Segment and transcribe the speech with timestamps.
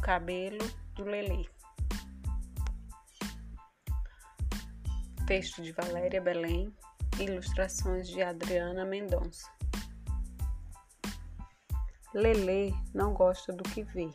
[0.00, 0.58] cabelo
[0.94, 1.46] do Lelê.
[5.26, 6.74] Texto de Valéria Belém,
[7.18, 9.50] ilustrações de Adriana Mendonça.
[12.14, 14.10] Lelê não gosta do que vê.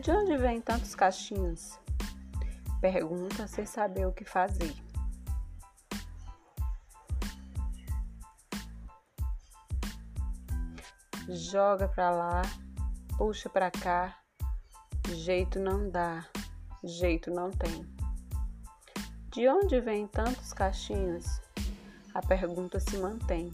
[0.00, 1.78] De onde vêm tantos cachinhos?
[2.80, 4.74] Pergunta sem saber o que fazer.
[11.28, 12.42] Joga pra lá,
[13.18, 14.16] puxa pra cá,
[15.14, 16.26] jeito não dá,
[16.82, 17.86] jeito não tem.
[19.30, 21.40] De onde vêm tantos cachinhos?
[22.14, 23.52] A pergunta se mantém.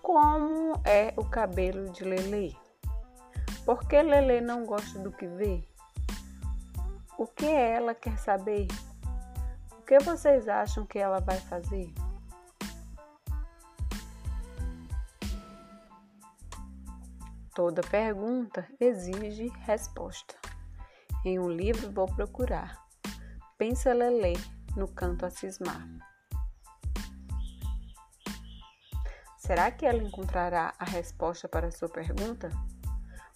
[0.00, 2.56] Como é o cabelo de Lele?
[3.64, 5.66] Por que Lele não gosta do que vê?
[7.18, 8.68] O que ela quer saber?
[9.72, 11.92] O que vocês acham que ela vai fazer?
[17.54, 20.34] Toda pergunta exige resposta.
[21.24, 22.84] Em um livro vou procurar.
[23.56, 24.32] Pensa Lelê
[24.76, 25.86] no canto a cismar.
[29.38, 32.50] Será que ela encontrará a resposta para a sua pergunta?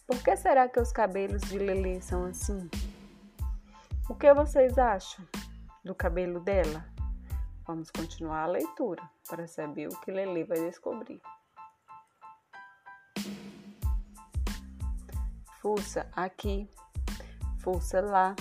[0.04, 2.68] Por que será que os cabelos de Lelê são assim?
[4.10, 5.24] O que vocês acham
[5.84, 6.84] do cabelo dela?
[7.64, 11.22] Vamos continuar a leitura para saber o que Lelê vai descobrir.
[15.68, 16.66] Fuça aqui,
[17.58, 18.34] fuça lá,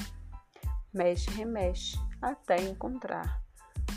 [0.94, 3.44] mexe, remexe, até encontrar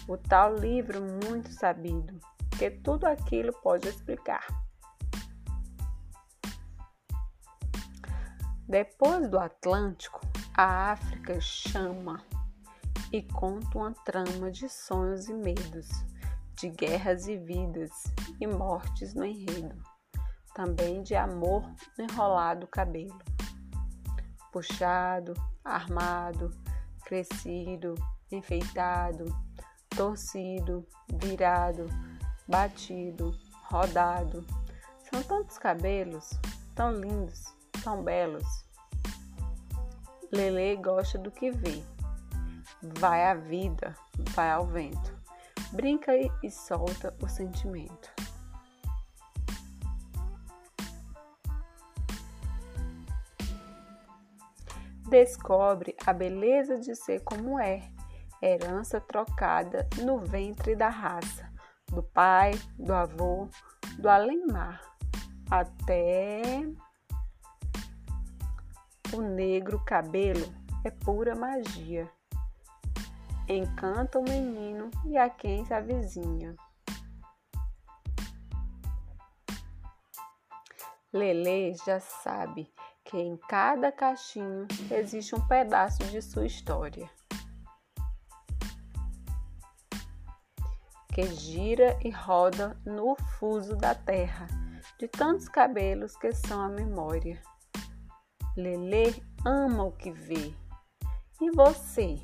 [0.09, 2.19] o tal livro muito sabido,
[2.59, 4.45] que tudo aquilo pode explicar.
[8.67, 10.21] Depois do Atlântico,
[10.53, 12.25] a África chama
[13.13, 15.89] e conta uma trama de sonhos e medos,
[16.57, 17.93] de guerras e vidas
[18.41, 19.81] e mortes no enredo
[20.61, 21.63] também de amor
[21.97, 23.19] no enrolado cabelo.
[24.53, 25.33] Puxado,
[25.65, 26.51] armado,
[27.07, 27.95] crescido,
[28.31, 29.25] enfeitado,
[29.89, 31.87] torcido, virado,
[32.47, 33.35] batido,
[33.71, 34.45] rodado.
[35.11, 36.29] São tantos cabelos,
[36.75, 37.43] tão lindos,
[37.83, 38.45] tão belos.
[40.31, 41.83] Lele gosta do que vê.
[42.99, 43.97] Vai à vida,
[44.35, 45.19] vai ao vento.
[45.73, 48.20] Brinca e solta o sentimento.
[55.11, 57.83] Descobre a beleza de ser como é,
[58.41, 61.53] herança trocada no ventre da raça,
[61.89, 63.49] do pai, do avô,
[63.99, 64.81] do além-mar,
[65.51, 66.63] até
[69.13, 70.47] o negro cabelo
[70.85, 72.09] é pura magia.
[73.49, 76.55] Encanta o menino e a quem se avizinha.
[81.13, 82.73] Lele já sabe
[83.11, 87.11] que em cada caixinho existe um pedaço de sua história.
[91.13, 94.47] Que gira e roda no fuso da terra,
[94.97, 97.43] de tantos cabelos que são a memória.
[98.57, 99.13] Lelê
[99.45, 100.55] ama o que vê.
[101.41, 102.17] E você?